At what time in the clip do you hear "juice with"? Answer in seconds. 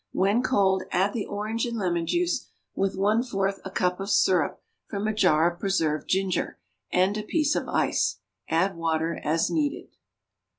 2.07-2.95